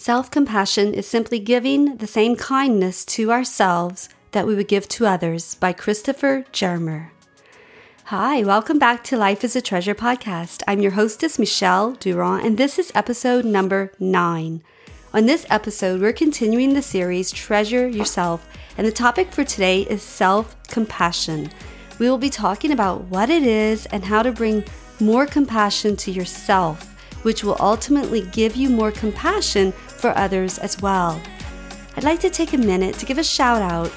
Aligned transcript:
Self 0.00 0.30
compassion 0.30 0.94
is 0.94 1.06
simply 1.06 1.38
giving 1.38 1.98
the 1.98 2.06
same 2.06 2.34
kindness 2.34 3.04
to 3.04 3.30
ourselves 3.30 4.08
that 4.30 4.46
we 4.46 4.54
would 4.54 4.66
give 4.66 4.88
to 4.88 5.04
others 5.06 5.56
by 5.56 5.74
Christopher 5.74 6.46
Germer. 6.54 7.10
Hi, 8.04 8.42
welcome 8.42 8.78
back 8.78 9.04
to 9.04 9.18
Life 9.18 9.44
is 9.44 9.56
a 9.56 9.60
Treasure 9.60 9.94
podcast. 9.94 10.62
I'm 10.66 10.80
your 10.80 10.92
hostess, 10.92 11.38
Michelle 11.38 11.92
Durand, 11.92 12.46
and 12.46 12.56
this 12.56 12.78
is 12.78 12.90
episode 12.94 13.44
number 13.44 13.92
nine. 14.00 14.62
On 15.12 15.26
this 15.26 15.44
episode, 15.50 16.00
we're 16.00 16.14
continuing 16.14 16.72
the 16.72 16.80
series 16.80 17.30
Treasure 17.30 17.86
Yourself, 17.86 18.48
and 18.78 18.86
the 18.86 18.92
topic 18.92 19.30
for 19.30 19.44
today 19.44 19.82
is 19.82 20.02
self 20.02 20.56
compassion. 20.68 21.50
We 21.98 22.08
will 22.08 22.16
be 22.16 22.30
talking 22.30 22.72
about 22.72 23.02
what 23.08 23.28
it 23.28 23.42
is 23.42 23.84
and 23.84 24.02
how 24.02 24.22
to 24.22 24.32
bring 24.32 24.64
more 24.98 25.26
compassion 25.26 25.94
to 25.96 26.10
yourself, 26.10 26.86
which 27.22 27.44
will 27.44 27.58
ultimately 27.60 28.22
give 28.32 28.56
you 28.56 28.70
more 28.70 28.90
compassion 28.90 29.74
for 30.00 30.16
others 30.16 30.58
as 30.58 30.80
well. 30.80 31.20
I'd 31.96 32.04
like 32.04 32.20
to 32.20 32.30
take 32.30 32.52
a 32.52 32.58
minute 32.58 32.96
to 32.96 33.06
give 33.06 33.18
a 33.18 33.24
shout 33.24 33.62
out 33.62 33.92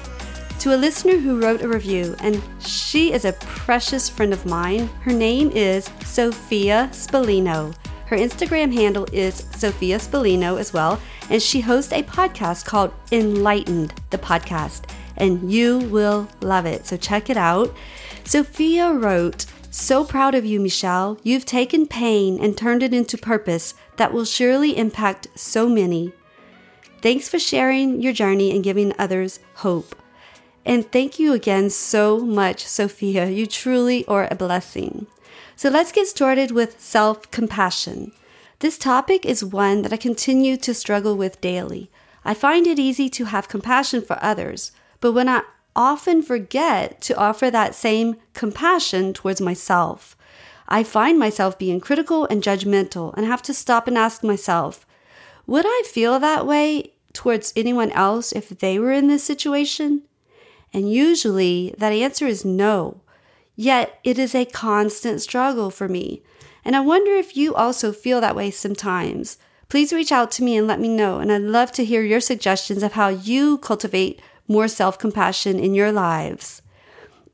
to 0.60 0.74
a 0.74 0.76
listener 0.76 1.18
who 1.18 1.40
wrote 1.40 1.62
a 1.62 1.68
review, 1.68 2.14
and 2.20 2.42
she 2.58 3.12
is 3.12 3.24
a 3.24 3.32
precious 3.34 4.08
friend 4.08 4.32
of 4.32 4.46
mine. 4.46 4.86
Her 5.02 5.12
name 5.12 5.50
is 5.50 5.90
Sophia 6.04 6.88
Spallino. 6.92 7.74
Her 8.06 8.16
Instagram 8.16 8.72
handle 8.72 9.06
is 9.12 9.46
Sophia 9.56 9.98
Spallino 9.98 10.58
as 10.58 10.72
well, 10.72 11.00
and 11.30 11.42
she 11.42 11.60
hosts 11.60 11.92
a 11.92 12.02
podcast 12.02 12.64
called 12.64 12.92
Enlightened, 13.12 13.94
the 14.10 14.18
podcast, 14.18 14.90
and 15.16 15.50
you 15.52 15.78
will 15.78 16.28
love 16.40 16.66
it. 16.66 16.86
So 16.86 16.96
check 16.96 17.30
it 17.30 17.36
out. 17.36 17.74
Sophia 18.24 18.92
wrote, 18.92 19.46
So 19.70 20.04
proud 20.04 20.34
of 20.34 20.44
you, 20.44 20.60
Michelle. 20.60 21.18
You've 21.22 21.46
taken 21.46 21.86
pain 21.86 22.38
and 22.38 22.56
turned 22.56 22.82
it 22.82 22.94
into 22.94 23.18
purpose 23.18 23.74
that 23.96 24.12
will 24.12 24.24
surely 24.24 24.76
impact 24.76 25.28
so 25.34 25.68
many. 25.68 26.12
Thanks 27.02 27.28
for 27.28 27.38
sharing 27.38 28.00
your 28.00 28.12
journey 28.12 28.50
and 28.50 28.64
giving 28.64 28.92
others 28.98 29.40
hope. 29.56 29.94
And 30.64 30.90
thank 30.90 31.18
you 31.18 31.32
again 31.32 31.68
so 31.70 32.20
much, 32.20 32.64
Sophia. 32.64 33.28
You 33.28 33.46
truly 33.46 34.06
are 34.06 34.26
a 34.30 34.34
blessing. 34.34 35.06
So 35.56 35.68
let's 35.68 35.92
get 35.92 36.06
started 36.06 36.50
with 36.50 36.80
self 36.80 37.30
compassion. 37.30 38.12
This 38.60 38.78
topic 38.78 39.26
is 39.26 39.44
one 39.44 39.82
that 39.82 39.92
I 39.92 39.96
continue 39.98 40.56
to 40.58 40.72
struggle 40.72 41.16
with 41.16 41.40
daily. 41.40 41.90
I 42.24 42.32
find 42.32 42.66
it 42.66 42.78
easy 42.78 43.10
to 43.10 43.26
have 43.26 43.48
compassion 43.48 44.00
for 44.00 44.18
others, 44.22 44.72
but 45.00 45.12
when 45.12 45.28
I 45.28 45.42
often 45.76 46.22
forget 46.22 47.00
to 47.02 47.16
offer 47.16 47.50
that 47.50 47.74
same 47.74 48.16
compassion 48.32 49.12
towards 49.12 49.40
myself, 49.40 50.16
I 50.68 50.82
find 50.82 51.18
myself 51.18 51.58
being 51.58 51.80
critical 51.80 52.26
and 52.26 52.42
judgmental 52.42 53.14
and 53.16 53.26
have 53.26 53.42
to 53.42 53.54
stop 53.54 53.86
and 53.86 53.98
ask 53.98 54.22
myself, 54.22 54.86
would 55.46 55.66
I 55.66 55.82
feel 55.86 56.18
that 56.18 56.46
way 56.46 56.92
towards 57.12 57.52
anyone 57.54 57.90
else 57.92 58.32
if 58.32 58.48
they 58.48 58.78
were 58.78 58.92
in 58.92 59.08
this 59.08 59.24
situation? 59.24 60.02
And 60.72 60.92
usually 60.92 61.74
that 61.78 61.92
answer 61.92 62.26
is 62.26 62.44
no. 62.44 63.00
Yet 63.56 64.00
it 64.02 64.18
is 64.18 64.34
a 64.34 64.44
constant 64.44 65.20
struggle 65.20 65.70
for 65.70 65.88
me. 65.88 66.22
And 66.64 66.74
I 66.74 66.80
wonder 66.80 67.12
if 67.12 67.36
you 67.36 67.54
also 67.54 67.92
feel 67.92 68.20
that 68.20 68.34
way 68.34 68.50
sometimes. 68.50 69.38
Please 69.68 69.92
reach 69.92 70.12
out 70.12 70.30
to 70.32 70.42
me 70.42 70.56
and 70.56 70.66
let 70.66 70.80
me 70.80 70.88
know. 70.88 71.18
And 71.18 71.30
I'd 71.30 71.42
love 71.42 71.70
to 71.72 71.84
hear 71.84 72.02
your 72.02 72.20
suggestions 72.20 72.82
of 72.82 72.92
how 72.94 73.08
you 73.08 73.58
cultivate 73.58 74.20
more 74.48 74.68
self 74.68 74.98
compassion 74.98 75.58
in 75.58 75.74
your 75.74 75.92
lives. 75.92 76.62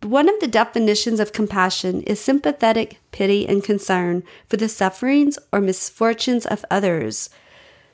One 0.02 0.30
of 0.30 0.40
the 0.40 0.48
definitions 0.48 1.20
of 1.20 1.34
compassion 1.34 2.02
is 2.02 2.18
sympathetic 2.18 3.00
pity 3.12 3.46
and 3.46 3.62
concern 3.62 4.22
for 4.48 4.56
the 4.56 4.68
sufferings 4.68 5.38
or 5.52 5.60
misfortunes 5.60 6.46
of 6.46 6.64
others. 6.70 7.28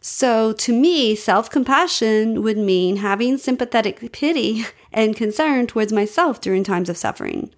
So, 0.00 0.52
to 0.52 0.72
me, 0.72 1.16
self 1.16 1.50
compassion 1.50 2.42
would 2.42 2.58
mean 2.58 2.98
having 2.98 3.38
sympathetic 3.38 4.12
pity 4.12 4.64
and 4.92 5.16
concern 5.16 5.66
towards 5.66 5.92
myself 5.92 6.40
during 6.40 6.62
times 6.62 6.88
of 6.88 6.96
suffering, 6.96 7.52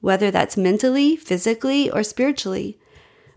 whether 0.00 0.30
that's 0.30 0.56
mentally, 0.56 1.14
physically, 1.14 1.90
or 1.90 2.02
spiritually. 2.02 2.78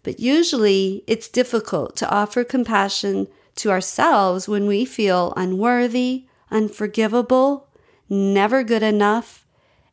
But 0.03 0.21
usually, 0.21 1.03
it's 1.05 1.27
difficult 1.27 1.97
to 1.97 2.09
offer 2.09 2.45
compassion 2.45 3.27
to 3.55 3.71
ourselves 3.71 4.47
when 4.47 4.67
we 4.67 4.85
feel 4.85 5.33
unworthy, 5.35 6.27
unforgivable, 6.49 7.67
never 8.07 8.63
good 8.63 8.83
enough, 8.83 9.44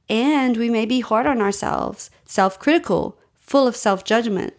and 0.08 0.56
we 0.56 0.68
may 0.68 0.86
be 0.86 1.00
hard 1.00 1.26
on 1.26 1.40
ourselves, 1.40 2.10
self 2.24 2.58
critical, 2.58 3.18
full 3.40 3.66
of 3.66 3.76
self 3.76 4.04
judgment. 4.04 4.54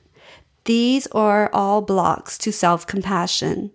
These 0.65 1.07
are 1.07 1.49
all 1.53 1.81
blocks 1.81 2.37
to 2.39 2.51
self 2.51 2.87
compassion. 2.87 3.71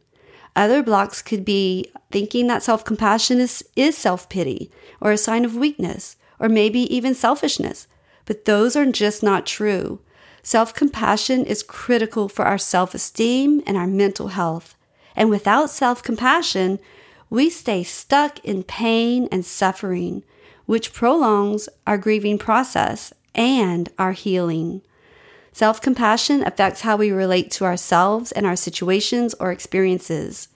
Other 0.57 0.83
blocks 0.83 1.23
could 1.23 1.45
be 1.45 1.91
thinking 2.11 2.47
that 2.47 2.63
self 2.63 2.85
compassion 2.85 3.41
is, 3.41 3.65
is 3.77 3.97
self 3.97 4.29
pity 4.29 4.71
or 5.01 5.13
a 5.13 5.19
sign 5.19 5.45
of 5.45 5.55
weakness 5.55 6.17
or 6.39 6.49
maybe 6.49 6.81
even 6.95 7.15
selfishness. 7.15 7.87
But 8.25 8.45
those 8.45 8.77
are 8.77 8.87
just 8.87 9.23
not 9.23 9.47
true. 9.47 10.01
Self 10.43 10.73
compassion 10.75 11.45
is 11.45 11.63
critical 11.63 12.29
for 12.29 12.45
our 12.45 12.59
self 12.59 12.95
esteem 12.95 13.63
and 13.67 13.77
our 13.77 13.87
mental 13.87 14.29
health. 14.29 14.77
And 15.15 15.31
without 15.31 15.71
self 15.71 16.03
compassion, 16.03 16.79
we 17.31 17.51
stay 17.51 17.83
stuck 17.83 18.43
in 18.45 18.63
pain 18.63 19.29
and 19.31 19.45
suffering, 19.45 20.25
which 20.69 20.93
prolongs 20.93 21.67
our 21.87 21.97
grieving 21.97 22.37
process 22.37 23.11
and 23.35 23.89
our 23.99 24.13
healing. 24.13 24.83
Self 25.51 25.81
compassion 25.81 26.47
affects 26.47 26.83
how 26.83 26.95
we 26.95 27.11
relate 27.11 27.51
to 27.53 27.65
ourselves 27.65 28.33
and 28.33 28.45
our 28.45 28.55
situations 28.55 29.35
or 29.41 29.51
experiences. 29.51 30.49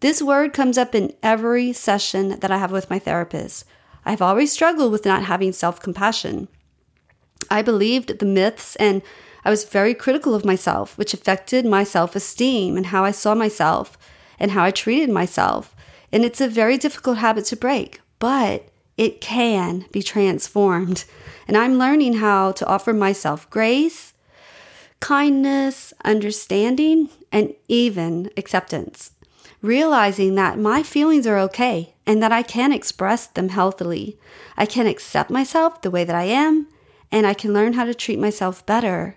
This 0.00 0.22
word 0.22 0.54
comes 0.54 0.78
up 0.78 0.94
in 0.94 1.12
every 1.22 1.74
session 1.74 2.40
that 2.40 2.50
I 2.50 2.56
have 2.56 2.72
with 2.72 2.88
my 2.88 2.98
therapist. 2.98 3.66
I've 4.06 4.22
always 4.22 4.50
struggled 4.50 4.90
with 4.90 5.04
not 5.04 5.24
having 5.24 5.52
self 5.52 5.78
compassion. 5.78 6.48
I 7.50 7.60
believed 7.60 8.20
the 8.20 8.26
myths 8.26 8.76
and 8.76 9.02
I 9.44 9.50
was 9.50 9.64
very 9.64 9.92
critical 9.92 10.34
of 10.34 10.46
myself, 10.46 10.96
which 10.96 11.12
affected 11.12 11.66
my 11.66 11.84
self 11.84 12.16
esteem 12.16 12.78
and 12.78 12.86
how 12.86 13.04
I 13.04 13.10
saw 13.10 13.34
myself 13.34 13.98
and 14.38 14.52
how 14.52 14.64
I 14.64 14.70
treated 14.70 15.10
myself. 15.10 15.76
And 16.10 16.24
it's 16.24 16.40
a 16.40 16.48
very 16.48 16.78
difficult 16.78 17.18
habit 17.18 17.44
to 17.46 17.56
break, 17.56 18.00
but 18.18 18.70
it 18.96 19.20
can 19.20 19.86
be 19.92 20.02
transformed. 20.02 21.04
And 21.46 21.56
I'm 21.56 21.78
learning 21.78 22.14
how 22.14 22.52
to 22.52 22.66
offer 22.66 22.92
myself 22.92 23.48
grace, 23.50 24.14
kindness, 25.00 25.92
understanding, 26.04 27.10
and 27.30 27.54
even 27.68 28.30
acceptance. 28.36 29.12
Realizing 29.60 30.34
that 30.34 30.58
my 30.58 30.82
feelings 30.82 31.26
are 31.26 31.38
okay 31.38 31.94
and 32.06 32.22
that 32.22 32.32
I 32.32 32.42
can 32.42 32.72
express 32.72 33.26
them 33.26 33.48
healthily. 33.50 34.18
I 34.56 34.66
can 34.66 34.86
accept 34.86 35.30
myself 35.30 35.82
the 35.82 35.90
way 35.90 36.04
that 36.04 36.16
I 36.16 36.24
am, 36.24 36.68
and 37.10 37.26
I 37.26 37.34
can 37.34 37.52
learn 37.52 37.72
how 37.72 37.84
to 37.84 37.94
treat 37.94 38.18
myself 38.18 38.64
better. 38.66 39.16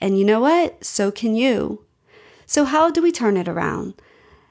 And 0.00 0.18
you 0.18 0.24
know 0.24 0.40
what? 0.40 0.84
So 0.84 1.10
can 1.10 1.34
you. 1.34 1.84
So, 2.46 2.64
how 2.64 2.90
do 2.90 3.02
we 3.02 3.12
turn 3.12 3.36
it 3.36 3.48
around? 3.48 3.94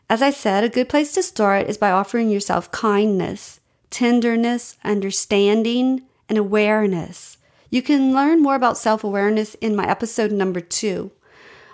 As 0.09 0.21
I 0.21 0.31
said, 0.31 0.63
a 0.63 0.69
good 0.69 0.89
place 0.89 1.13
to 1.13 1.23
start 1.23 1.67
is 1.67 1.77
by 1.77 1.91
offering 1.91 2.29
yourself 2.29 2.71
kindness, 2.71 3.59
tenderness, 3.93 4.75
understanding, 4.83 6.01
and 6.27 6.37
awareness. 6.37 7.37
You 7.69 7.81
can 7.81 8.13
learn 8.13 8.41
more 8.41 8.55
about 8.55 8.77
self 8.77 9.03
awareness 9.03 9.55
in 9.55 9.75
my 9.75 9.87
episode 9.89 10.31
number 10.31 10.59
two. 10.59 11.11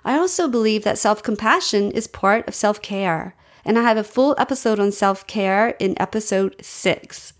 I 0.03 0.17
also 0.17 0.47
believe 0.47 0.83
that 0.83 0.97
self 0.97 1.23
compassion 1.23 1.91
is 1.91 2.07
part 2.07 2.47
of 2.47 2.53
self 2.53 2.81
care, 2.81 3.35
and 3.63 3.79
I 3.79 3.83
have 3.83 3.97
a 3.97 4.03
full 4.03 4.35
episode 4.37 4.79
on 4.79 4.91
self 4.91 5.25
care 5.27 5.69
in 5.79 5.99
episode 5.99 6.55
six. 6.61 7.33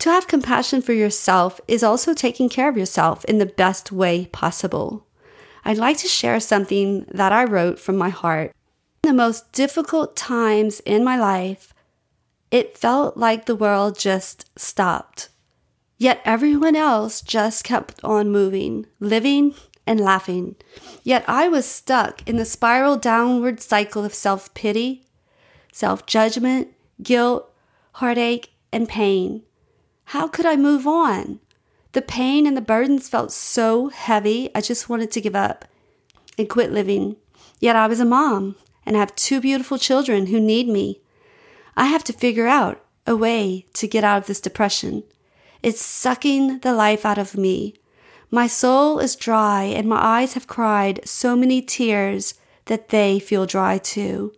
To 0.00 0.10
have 0.10 0.26
compassion 0.26 0.80
for 0.80 0.92
yourself 0.92 1.60
is 1.68 1.82
also 1.82 2.14
taking 2.14 2.48
care 2.48 2.68
of 2.68 2.76
yourself 2.76 3.24
in 3.26 3.38
the 3.38 3.46
best 3.46 3.92
way 3.92 4.26
possible. 4.26 5.06
I'd 5.64 5.76
like 5.76 5.98
to 5.98 6.08
share 6.08 6.40
something 6.40 7.04
that 7.12 7.32
I 7.32 7.44
wrote 7.44 7.78
from 7.78 7.96
my 7.96 8.08
heart 8.08 8.52
the 9.02 9.12
most 9.12 9.52
difficult 9.52 10.16
times 10.16 10.80
in 10.80 11.04
my 11.04 11.18
life, 11.18 11.74
it 12.50 12.76
felt 12.76 13.16
like 13.16 13.46
the 13.46 13.56
world 13.56 13.98
just 13.98 14.46
stopped. 14.58 15.28
Yet 15.96 16.20
everyone 16.24 16.76
else 16.76 17.20
just 17.20 17.64
kept 17.64 18.02
on 18.04 18.30
moving, 18.30 18.86
living, 19.00 19.54
and 19.86 20.00
laughing. 20.00 20.56
Yet 21.02 21.24
I 21.26 21.48
was 21.48 21.66
stuck 21.66 22.26
in 22.28 22.36
the 22.36 22.44
spiral 22.44 22.96
downward 22.96 23.60
cycle 23.60 24.04
of 24.04 24.14
self 24.14 24.52
pity, 24.54 25.06
self 25.72 26.06
judgment, 26.06 26.68
guilt, 27.02 27.50
heartache, 27.92 28.52
and 28.72 28.88
pain. 28.88 29.42
How 30.04 30.28
could 30.28 30.46
I 30.46 30.56
move 30.56 30.86
on? 30.86 31.40
The 31.92 32.02
pain 32.02 32.46
and 32.46 32.56
the 32.56 32.60
burdens 32.60 33.08
felt 33.08 33.32
so 33.32 33.88
heavy, 33.88 34.50
I 34.54 34.60
just 34.60 34.88
wanted 34.88 35.10
to 35.12 35.20
give 35.20 35.34
up 35.34 35.64
and 36.36 36.48
quit 36.48 36.70
living. 36.70 37.16
Yet 37.60 37.76
I 37.76 37.86
was 37.88 37.98
a 37.98 38.04
mom 38.04 38.56
and 38.86 38.94
have 38.94 39.16
two 39.16 39.40
beautiful 39.40 39.78
children 39.78 40.26
who 40.26 40.38
need 40.40 40.68
me. 40.68 41.00
I 41.78 41.84
have 41.84 42.02
to 42.04 42.12
figure 42.12 42.48
out 42.48 42.84
a 43.06 43.14
way 43.14 43.64
to 43.74 43.86
get 43.86 44.02
out 44.02 44.18
of 44.18 44.26
this 44.26 44.40
depression. 44.40 45.04
It's 45.62 45.80
sucking 45.80 46.58
the 46.58 46.74
life 46.74 47.06
out 47.06 47.18
of 47.18 47.36
me. 47.36 47.74
My 48.32 48.48
soul 48.48 48.98
is 48.98 49.14
dry 49.14 49.62
and 49.62 49.88
my 49.88 49.96
eyes 49.96 50.34
have 50.34 50.48
cried 50.48 51.00
so 51.04 51.36
many 51.36 51.62
tears 51.62 52.34
that 52.64 52.88
they 52.88 53.20
feel 53.20 53.46
dry 53.46 53.78
too. 53.78 54.32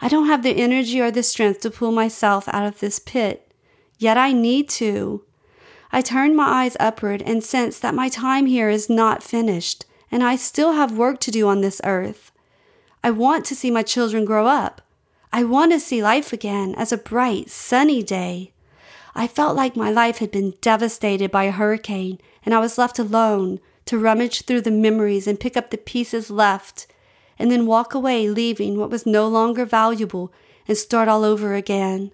I 0.00 0.08
don't 0.08 0.26
have 0.26 0.42
the 0.42 0.60
energy 0.60 1.00
or 1.00 1.12
the 1.12 1.22
strength 1.22 1.60
to 1.60 1.70
pull 1.70 1.92
myself 1.92 2.48
out 2.48 2.66
of 2.66 2.80
this 2.80 2.98
pit, 2.98 3.52
yet 3.96 4.18
I 4.18 4.32
need 4.32 4.68
to. 4.70 5.24
I 5.92 6.00
turn 6.00 6.34
my 6.34 6.64
eyes 6.64 6.76
upward 6.80 7.22
and 7.22 7.44
sense 7.44 7.78
that 7.78 7.94
my 7.94 8.08
time 8.08 8.46
here 8.46 8.68
is 8.68 8.90
not 8.90 9.22
finished, 9.22 9.84
and 10.10 10.24
I 10.24 10.34
still 10.34 10.72
have 10.72 10.98
work 10.98 11.20
to 11.20 11.30
do 11.30 11.46
on 11.46 11.60
this 11.60 11.80
earth. 11.84 12.32
I 13.04 13.12
want 13.12 13.44
to 13.46 13.54
see 13.54 13.70
my 13.70 13.84
children 13.84 14.24
grow 14.24 14.48
up. 14.48 14.82
I 15.32 15.44
want 15.44 15.70
to 15.72 15.80
see 15.80 16.02
life 16.02 16.32
again 16.32 16.74
as 16.76 16.92
a 16.92 16.98
bright, 16.98 17.50
sunny 17.50 18.02
day. 18.02 18.52
I 19.14 19.26
felt 19.26 19.56
like 19.56 19.76
my 19.76 19.90
life 19.90 20.18
had 20.18 20.30
been 20.30 20.54
devastated 20.60 21.30
by 21.30 21.44
a 21.44 21.52
hurricane, 21.52 22.18
and 22.44 22.52
I 22.52 22.58
was 22.58 22.78
left 22.78 22.98
alone 22.98 23.60
to 23.86 23.98
rummage 23.98 24.42
through 24.42 24.62
the 24.62 24.70
memories 24.70 25.26
and 25.26 25.38
pick 25.38 25.56
up 25.56 25.70
the 25.70 25.78
pieces 25.78 26.30
left, 26.30 26.86
and 27.38 27.50
then 27.50 27.66
walk 27.66 27.94
away, 27.94 28.28
leaving 28.28 28.76
what 28.76 28.90
was 28.90 29.06
no 29.06 29.28
longer 29.28 29.64
valuable 29.64 30.32
and 30.66 30.76
start 30.76 31.08
all 31.08 31.24
over 31.24 31.54
again. 31.54 32.12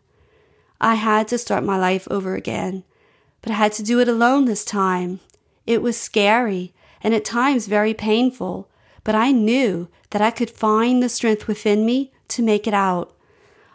I 0.80 0.96
had 0.96 1.26
to 1.28 1.38
start 1.38 1.64
my 1.64 1.78
life 1.78 2.06
over 2.10 2.34
again, 2.34 2.84
but 3.40 3.50
I 3.50 3.54
had 3.54 3.72
to 3.72 3.82
do 3.82 3.98
it 3.98 4.08
alone 4.08 4.44
this 4.44 4.64
time. 4.64 5.20
It 5.66 5.80
was 5.80 5.98
scary 5.98 6.74
and 7.02 7.14
at 7.14 7.24
times 7.24 7.66
very 7.66 7.94
painful, 7.94 8.68
but 9.04 9.14
I 9.14 9.32
knew 9.32 9.88
that 10.10 10.22
I 10.22 10.30
could 10.30 10.50
find 10.50 11.02
the 11.02 11.08
strength 11.08 11.46
within 11.46 11.86
me 11.86 12.12
to 12.28 12.42
make 12.42 12.66
it 12.66 12.74
out. 12.74 13.14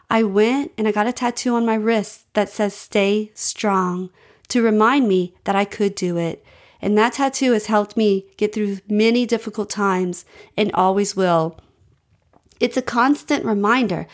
I 0.09 0.23
went 0.23 0.71
and 0.77 0.87
I 0.87 0.91
got 0.91 1.07
a 1.07 1.13
tattoo 1.13 1.55
on 1.55 1.65
my 1.65 1.75
wrist 1.75 2.25
that 2.33 2.49
says 2.49 2.75
stay 2.75 3.31
strong 3.33 4.09
to 4.49 4.61
remind 4.61 5.07
me 5.07 5.33
that 5.45 5.55
I 5.55 5.63
could 5.63 5.95
do 5.95 6.17
it. 6.17 6.43
And 6.81 6.97
that 6.97 7.13
tattoo 7.13 7.53
has 7.53 7.67
helped 7.67 7.95
me 7.95 8.25
get 8.37 8.53
through 8.53 8.79
many 8.89 9.25
difficult 9.25 9.69
times 9.69 10.25
and 10.57 10.71
always 10.73 11.15
will. 11.15 11.57
It's 12.59 12.75
a 12.75 12.81
constant 12.81 13.45
reminder 13.45 14.07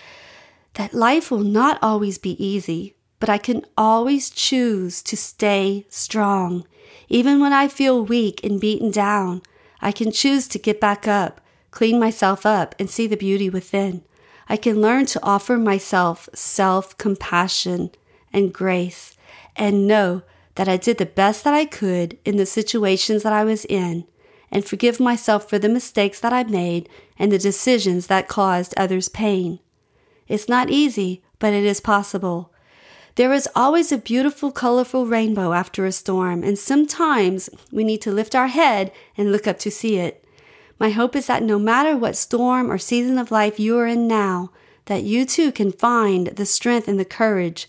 that 0.75 0.93
life 0.93 1.31
will 1.31 1.39
not 1.39 1.79
always 1.81 2.17
be 2.17 2.41
easy, 2.43 2.95
but 3.19 3.29
I 3.29 3.39
can 3.39 3.65
always 3.75 4.29
choose 4.29 5.01
to 5.03 5.17
stay 5.17 5.85
strong. 5.89 6.67
Even 7.09 7.39
when 7.39 7.53
I 7.53 7.67
feel 7.67 8.05
weak 8.05 8.43
and 8.43 8.61
beaten 8.61 8.91
down, 8.91 9.41
I 9.81 9.91
can 9.91 10.11
choose 10.11 10.47
to 10.49 10.59
get 10.59 10.79
back 10.79 11.07
up, 11.07 11.41
clean 11.71 11.99
myself 11.99 12.45
up, 12.45 12.75
and 12.77 12.89
see 12.89 13.07
the 13.07 13.17
beauty 13.17 13.49
within. 13.49 14.03
I 14.49 14.57
can 14.57 14.81
learn 14.81 15.05
to 15.07 15.23
offer 15.23 15.57
myself 15.57 16.29
self 16.33 16.97
compassion 16.97 17.91
and 18.31 18.53
grace 18.53 19.15
and 19.55 19.87
know 19.87 20.21
that 20.55 20.67
I 20.67 20.77
did 20.77 20.97
the 20.97 21.05
best 21.05 21.43
that 21.43 21.53
I 21.53 21.65
could 21.65 22.17
in 22.25 22.37
the 22.37 22.45
situations 22.45 23.23
that 23.23 23.33
I 23.33 23.43
was 23.43 23.65
in 23.65 24.05
and 24.51 24.65
forgive 24.65 24.99
myself 24.99 25.49
for 25.49 25.59
the 25.59 25.69
mistakes 25.69 26.19
that 26.21 26.33
I 26.33 26.43
made 26.43 26.89
and 27.19 27.31
the 27.31 27.37
decisions 27.37 28.07
that 28.07 28.27
caused 28.27 28.73
others 28.77 29.09
pain. 29.09 29.59
It's 30.27 30.49
not 30.49 30.69
easy, 30.69 31.23
but 31.39 31.53
it 31.53 31.63
is 31.63 31.79
possible. 31.79 32.51
There 33.15 33.33
is 33.33 33.49
always 33.55 33.91
a 33.91 33.97
beautiful, 33.97 34.51
colorful 34.51 35.07
rainbow 35.07 35.53
after 35.53 35.85
a 35.85 35.91
storm, 35.91 36.43
and 36.43 36.57
sometimes 36.57 37.49
we 37.71 37.83
need 37.83 38.01
to 38.03 38.11
lift 38.11 38.35
our 38.35 38.47
head 38.47 38.91
and 39.17 39.31
look 39.31 39.47
up 39.47 39.57
to 39.59 39.71
see 39.71 39.97
it. 39.97 40.23
My 40.79 40.91
hope 40.91 41.15
is 41.15 41.27
that 41.27 41.43
no 41.43 41.57
matter 41.57 41.97
what 41.97 42.15
storm 42.15 42.71
or 42.71 42.77
season 42.77 43.17
of 43.17 43.31
life 43.31 43.59
you 43.59 43.77
are 43.77 43.87
in 43.87 44.07
now, 44.07 44.51
that 44.85 45.03
you 45.03 45.25
too 45.25 45.51
can 45.51 45.71
find 45.71 46.27
the 46.27 46.45
strength 46.45 46.87
and 46.87 46.99
the 46.99 47.05
courage 47.05 47.67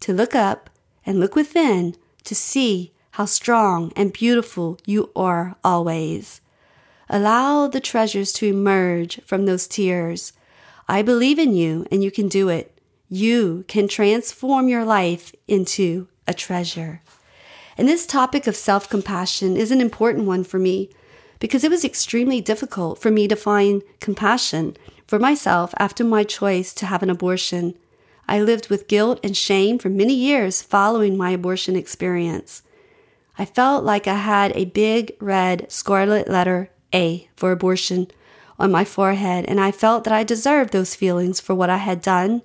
to 0.00 0.12
look 0.12 0.34
up 0.34 0.70
and 1.04 1.18
look 1.18 1.34
within 1.34 1.96
to 2.24 2.34
see 2.34 2.92
how 3.12 3.24
strong 3.24 3.92
and 3.96 4.12
beautiful 4.12 4.78
you 4.86 5.10
are 5.16 5.56
always. 5.64 6.40
Allow 7.08 7.66
the 7.66 7.80
treasures 7.80 8.32
to 8.34 8.46
emerge 8.46 9.20
from 9.24 9.46
those 9.46 9.66
tears. 9.66 10.32
I 10.88 11.02
believe 11.02 11.38
in 11.38 11.54
you 11.54 11.86
and 11.90 12.04
you 12.04 12.10
can 12.10 12.28
do 12.28 12.48
it. 12.48 12.78
You 13.08 13.64
can 13.66 13.88
transform 13.88 14.68
your 14.68 14.84
life 14.84 15.34
into 15.48 16.06
a 16.28 16.34
treasure. 16.34 17.02
And 17.76 17.88
this 17.88 18.06
topic 18.06 18.46
of 18.46 18.54
self 18.54 18.88
compassion 18.88 19.56
is 19.56 19.72
an 19.72 19.80
important 19.80 20.26
one 20.26 20.44
for 20.44 20.58
me 20.58 20.90
because 21.40 21.64
it 21.64 21.70
was 21.70 21.84
extremely 21.84 22.40
difficult 22.40 23.00
for 23.00 23.10
me 23.10 23.26
to 23.26 23.34
find 23.34 23.82
compassion 23.98 24.76
for 25.08 25.18
myself 25.18 25.74
after 25.78 26.04
my 26.04 26.22
choice 26.22 26.72
to 26.74 26.86
have 26.86 27.02
an 27.02 27.10
abortion. 27.10 27.76
I 28.28 28.40
lived 28.40 28.70
with 28.70 28.86
guilt 28.86 29.18
and 29.24 29.36
shame 29.36 29.80
for 29.80 29.88
many 29.88 30.14
years 30.14 30.62
following 30.62 31.16
my 31.16 31.30
abortion 31.30 31.74
experience. 31.74 32.62
I 33.36 33.44
felt 33.44 33.82
like 33.82 34.06
I 34.06 34.16
had 34.16 34.52
a 34.54 34.66
big 34.66 35.16
red 35.18 35.72
scarlet 35.72 36.28
letter 36.28 36.70
A 36.94 37.28
for 37.34 37.50
abortion 37.50 38.08
on 38.58 38.70
my 38.70 38.84
forehead, 38.84 39.46
and 39.46 39.58
I 39.58 39.72
felt 39.72 40.04
that 40.04 40.12
I 40.12 40.22
deserved 40.22 40.72
those 40.72 40.94
feelings 40.94 41.40
for 41.40 41.54
what 41.54 41.70
I 41.70 41.78
had 41.78 42.02
done. 42.02 42.42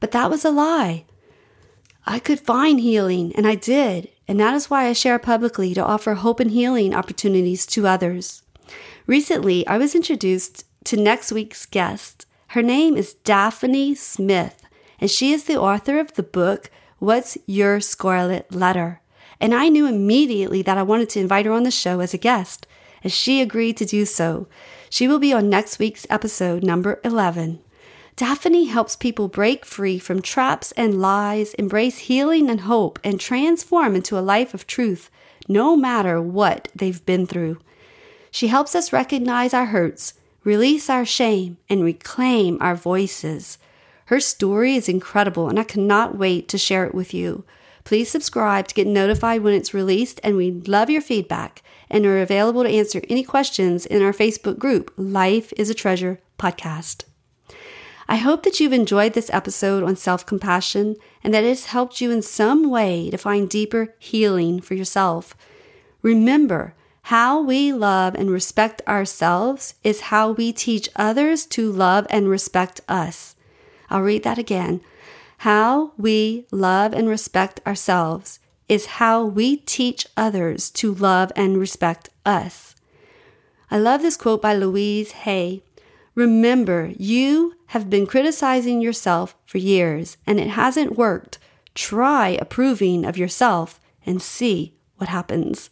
But 0.00 0.12
that 0.12 0.30
was 0.30 0.44
a 0.44 0.50
lie. 0.50 1.04
I 2.08 2.20
could 2.20 2.38
find 2.38 2.78
healing, 2.78 3.34
and 3.34 3.48
I 3.48 3.56
did, 3.56 4.10
and 4.28 4.38
that 4.38 4.54
is 4.54 4.70
why 4.70 4.86
I 4.86 4.92
share 4.92 5.18
publicly 5.18 5.74
to 5.74 5.84
offer 5.84 6.14
hope 6.14 6.38
and 6.38 6.52
healing 6.52 6.94
opportunities 6.94 7.66
to 7.66 7.88
others. 7.88 8.44
Recently, 9.08 9.66
I 9.66 9.76
was 9.76 9.96
introduced 9.96 10.64
to 10.84 10.96
next 10.96 11.32
week's 11.32 11.66
guest. 11.66 12.24
Her 12.48 12.62
name 12.62 12.96
is 12.96 13.14
Daphne 13.14 13.96
Smith, 13.96 14.62
and 15.00 15.10
she 15.10 15.32
is 15.32 15.44
the 15.44 15.60
author 15.60 15.98
of 15.98 16.14
the 16.14 16.22
book, 16.22 16.70
What's 17.00 17.36
Your 17.44 17.80
Scarlet 17.80 18.54
Letter? 18.54 19.00
And 19.40 19.52
I 19.52 19.68
knew 19.68 19.88
immediately 19.88 20.62
that 20.62 20.78
I 20.78 20.84
wanted 20.84 21.08
to 21.10 21.20
invite 21.20 21.46
her 21.46 21.52
on 21.52 21.64
the 21.64 21.72
show 21.72 21.98
as 21.98 22.14
a 22.14 22.18
guest, 22.18 22.68
and 23.02 23.12
she 23.12 23.40
agreed 23.40 23.76
to 23.78 23.84
do 23.84 24.06
so. 24.06 24.46
She 24.90 25.08
will 25.08 25.18
be 25.18 25.32
on 25.32 25.50
next 25.50 25.80
week's 25.80 26.06
episode, 26.08 26.62
number 26.62 27.00
11. 27.02 27.58
Daphne 28.16 28.64
helps 28.64 28.96
people 28.96 29.28
break 29.28 29.66
free 29.66 29.98
from 29.98 30.22
traps 30.22 30.72
and 30.72 31.02
lies, 31.02 31.52
embrace 31.54 31.98
healing 31.98 32.48
and 32.48 32.62
hope, 32.62 32.98
and 33.04 33.20
transform 33.20 33.94
into 33.94 34.18
a 34.18 34.20
life 34.20 34.54
of 34.54 34.66
truth, 34.66 35.10
no 35.48 35.76
matter 35.76 36.20
what 36.20 36.68
they've 36.74 37.04
been 37.04 37.26
through. 37.26 37.58
She 38.30 38.48
helps 38.48 38.74
us 38.74 38.92
recognize 38.92 39.52
our 39.52 39.66
hurts, 39.66 40.14
release 40.44 40.88
our 40.88 41.04
shame, 41.04 41.58
and 41.68 41.84
reclaim 41.84 42.56
our 42.62 42.74
voices. 42.74 43.58
Her 44.06 44.18
story 44.18 44.76
is 44.76 44.88
incredible, 44.88 45.50
and 45.50 45.60
I 45.60 45.64
cannot 45.64 46.16
wait 46.16 46.48
to 46.48 46.58
share 46.58 46.86
it 46.86 46.94
with 46.94 47.12
you. 47.12 47.44
Please 47.84 48.10
subscribe 48.10 48.66
to 48.68 48.74
get 48.74 48.86
notified 48.86 49.42
when 49.42 49.52
it's 49.52 49.74
released, 49.74 50.20
and 50.24 50.36
we 50.36 50.52
love 50.52 50.88
your 50.88 51.02
feedback 51.02 51.62
and 51.90 52.06
are 52.06 52.22
available 52.22 52.62
to 52.62 52.70
answer 52.70 53.02
any 53.10 53.24
questions 53.24 53.84
in 53.84 54.02
our 54.02 54.12
Facebook 54.12 54.58
group, 54.58 54.90
Life 54.96 55.52
is 55.58 55.68
a 55.68 55.74
Treasure 55.74 56.18
Podcast. 56.38 57.04
I 58.08 58.16
hope 58.16 58.44
that 58.44 58.60
you've 58.60 58.72
enjoyed 58.72 59.14
this 59.14 59.30
episode 59.30 59.82
on 59.82 59.96
self 59.96 60.24
compassion 60.24 60.96
and 61.24 61.34
that 61.34 61.44
it's 61.44 61.66
helped 61.66 62.00
you 62.00 62.10
in 62.10 62.22
some 62.22 62.70
way 62.70 63.10
to 63.10 63.18
find 63.18 63.50
deeper 63.50 63.94
healing 63.98 64.60
for 64.60 64.74
yourself. 64.74 65.34
Remember, 66.02 66.74
how 67.02 67.40
we 67.40 67.72
love 67.72 68.14
and 68.14 68.30
respect 68.30 68.82
ourselves 68.88 69.74
is 69.84 70.12
how 70.12 70.32
we 70.32 70.52
teach 70.52 70.88
others 70.96 71.46
to 71.46 71.70
love 71.70 72.06
and 72.10 72.28
respect 72.28 72.80
us. 72.88 73.36
I'll 73.88 74.02
read 74.02 74.24
that 74.24 74.38
again. 74.38 74.80
How 75.38 75.92
we 75.96 76.46
love 76.50 76.92
and 76.92 77.08
respect 77.08 77.60
ourselves 77.66 78.40
is 78.68 78.86
how 78.98 79.24
we 79.24 79.56
teach 79.56 80.06
others 80.16 80.70
to 80.70 80.92
love 80.92 81.30
and 81.36 81.58
respect 81.58 82.08
us. 82.24 82.74
I 83.70 83.78
love 83.78 84.02
this 84.02 84.16
quote 84.16 84.42
by 84.42 84.54
Louise 84.54 85.12
Hay. 85.12 85.62
Remember, 86.16 86.94
you 86.96 87.52
have 87.66 87.90
been 87.90 88.06
criticizing 88.06 88.80
yourself 88.80 89.36
for 89.44 89.58
years 89.58 90.16
and 90.26 90.40
it 90.40 90.48
hasn't 90.48 90.96
worked. 90.96 91.38
Try 91.74 92.30
approving 92.40 93.04
of 93.04 93.18
yourself 93.18 93.78
and 94.06 94.22
see 94.22 94.74
what 94.96 95.10
happens. 95.10 95.68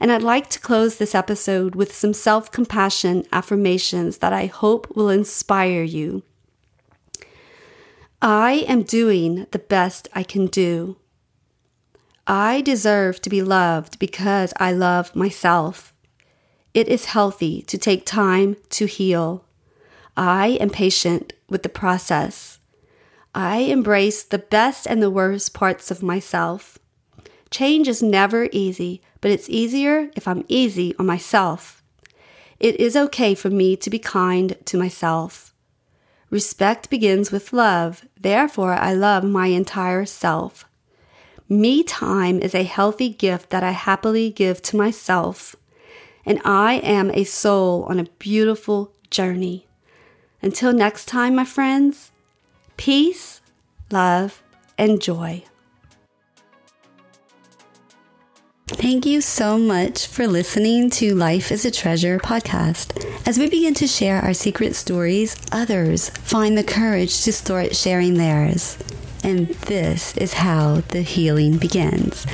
And 0.00 0.10
I'd 0.10 0.22
like 0.22 0.50
to 0.50 0.60
close 0.60 0.96
this 0.96 1.14
episode 1.14 1.76
with 1.76 1.94
some 1.94 2.12
self 2.12 2.50
compassion 2.50 3.24
affirmations 3.30 4.18
that 4.18 4.32
I 4.32 4.46
hope 4.46 4.96
will 4.96 5.08
inspire 5.08 5.84
you. 5.84 6.24
I 8.20 8.64
am 8.66 8.82
doing 8.82 9.46
the 9.52 9.60
best 9.60 10.08
I 10.12 10.24
can 10.24 10.48
do. 10.48 10.96
I 12.26 12.62
deserve 12.62 13.22
to 13.22 13.30
be 13.30 13.42
loved 13.42 14.00
because 14.00 14.52
I 14.56 14.72
love 14.72 15.14
myself. 15.14 15.94
It 16.74 16.88
is 16.88 17.06
healthy 17.06 17.62
to 17.62 17.78
take 17.78 18.04
time 18.04 18.56
to 18.70 18.86
heal. 18.86 19.44
I 20.18 20.58
am 20.60 20.70
patient 20.70 21.32
with 21.48 21.62
the 21.62 21.68
process. 21.68 22.58
I 23.36 23.58
embrace 23.58 24.24
the 24.24 24.40
best 24.40 24.84
and 24.84 25.00
the 25.00 25.12
worst 25.12 25.54
parts 25.54 25.92
of 25.92 26.02
myself. 26.02 26.76
Change 27.52 27.86
is 27.86 28.02
never 28.02 28.48
easy, 28.50 29.00
but 29.20 29.30
it's 29.30 29.48
easier 29.48 30.10
if 30.16 30.26
I'm 30.26 30.44
easy 30.48 30.92
on 30.98 31.06
myself. 31.06 31.84
It 32.58 32.80
is 32.80 32.96
okay 32.96 33.36
for 33.36 33.48
me 33.48 33.76
to 33.76 33.88
be 33.88 34.00
kind 34.00 34.56
to 34.64 34.76
myself. 34.76 35.54
Respect 36.30 36.90
begins 36.90 37.30
with 37.30 37.52
love, 37.52 38.04
therefore, 38.20 38.72
I 38.72 38.94
love 38.94 39.22
my 39.22 39.46
entire 39.46 40.04
self. 40.04 40.64
Me 41.48 41.84
time 41.84 42.40
is 42.40 42.56
a 42.56 42.64
healthy 42.64 43.08
gift 43.08 43.50
that 43.50 43.62
I 43.62 43.70
happily 43.70 44.30
give 44.30 44.62
to 44.62 44.76
myself, 44.76 45.54
and 46.26 46.40
I 46.44 46.80
am 46.80 47.12
a 47.12 47.22
soul 47.22 47.84
on 47.84 48.00
a 48.00 48.10
beautiful 48.18 48.92
journey. 49.10 49.67
Until 50.40 50.72
next 50.72 51.06
time, 51.06 51.36
my 51.36 51.44
friends, 51.44 52.12
peace, 52.76 53.40
love, 53.90 54.42
and 54.76 55.00
joy. 55.00 55.44
Thank 58.68 59.06
you 59.06 59.20
so 59.20 59.58
much 59.58 60.06
for 60.06 60.28
listening 60.28 60.90
to 60.90 61.14
Life 61.14 61.50
is 61.50 61.64
a 61.64 61.70
Treasure 61.70 62.18
podcast. 62.18 63.04
As 63.26 63.36
we 63.36 63.48
begin 63.48 63.74
to 63.74 63.88
share 63.88 64.20
our 64.20 64.34
secret 64.34 64.76
stories, 64.76 65.36
others 65.50 66.10
find 66.10 66.56
the 66.56 66.62
courage 66.62 67.22
to 67.24 67.32
start 67.32 67.74
sharing 67.74 68.14
theirs. 68.14 68.78
And 69.24 69.48
this 69.48 70.16
is 70.16 70.32
how 70.34 70.82
the 70.88 71.02
healing 71.02 71.58
begins. 71.58 72.24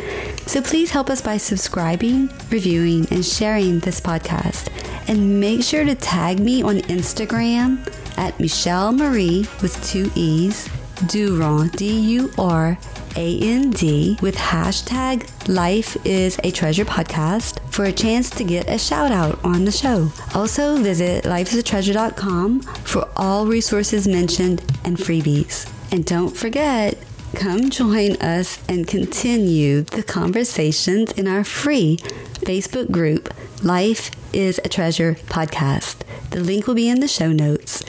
So 0.47 0.61
please 0.61 0.91
help 0.91 1.09
us 1.09 1.23
by 1.23 1.39
subscribing, 1.39 2.29
reviewing, 2.51 3.07
and 3.11 3.25
sharing 3.25 3.79
this 3.79 4.01
podcast. 4.01 4.69
And 5.07 5.41
make 5.41 5.63
sure 5.63 5.85
to 5.85 5.95
tag 5.95 6.41
me 6.41 6.63
on 6.63 6.77
Instagram 6.83 7.87
at 8.17 8.39
Michelle 8.41 8.93
Marie 8.93 9.47
with 9.61 9.83
two 9.85 10.11
E's, 10.15 10.69
Durand, 11.09 11.73
D 11.73 11.99
U 12.17 12.31
R 12.39 12.79
A 13.17 13.41
N 13.41 13.71
D, 13.71 14.17
with 14.23 14.37
hashtag 14.37 15.29
Life 15.49 15.97
is 16.07 16.39
a 16.43 16.51
Treasure 16.51 16.85
podcast 16.85 17.61
for 17.71 17.85
a 17.85 17.93
chance 17.93 18.31
to 18.31 18.45
get 18.45 18.69
a 18.69 18.79
shout 18.79 19.13
out 19.13 19.45
on 19.45 19.65
the 19.65 19.73
show. 19.73 20.11
Also, 20.35 20.77
visit 20.79 21.25
lifeisatreasure.com 21.25 22.61
for 22.61 23.09
all 23.17 23.47
resources 23.47 24.07
mentioned 24.09 24.63
and 24.85 24.97
freebies. 24.97 25.71
And 25.93 26.05
don't 26.07 26.35
forget, 26.35 26.97
come 27.35 27.69
join 27.71 28.17
us 28.17 28.59
and 28.69 28.87
continue 28.87 29.83
the 29.83 30.03
conversations 30.03 31.13
in 31.13 31.29
our 31.29 31.45
free 31.45 31.99
Facebook 32.47 32.91
group, 32.91 33.33
Life 33.65 34.11
is 34.35 34.61
a 34.63 34.69
Treasure 34.69 35.15
podcast. 35.15 36.03
The 36.31 36.41
link 36.41 36.67
will 36.67 36.75
be 36.75 36.91
in 36.91 37.01
the 37.01 37.09
show 37.09 37.33
notes. 37.33 37.83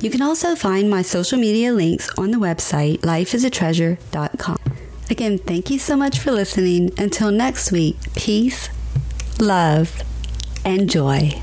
You 0.00 0.10
can 0.10 0.22
also 0.22 0.56
find 0.56 0.90
my 0.90 1.02
social 1.02 1.38
media 1.38 1.72
links 1.72 2.10
on 2.18 2.32
the 2.32 2.38
website, 2.38 2.98
lifeisatreasure.com. 3.02 4.58
Again, 5.08 5.38
thank 5.38 5.70
you 5.70 5.78
so 5.78 5.96
much 5.96 6.18
for 6.18 6.32
listening. 6.32 6.92
Until 6.98 7.30
next 7.30 7.70
week, 7.70 7.96
peace, 8.16 8.70
love, 9.38 10.02
and 10.64 10.90
joy. 10.90 11.40